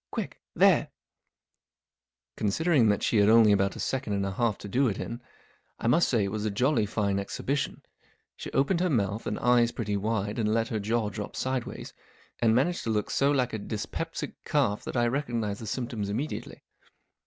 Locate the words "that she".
2.89-3.17